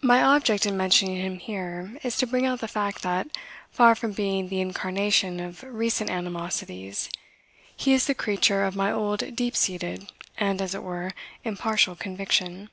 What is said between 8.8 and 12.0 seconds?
old deep seated, and, as it were, impartial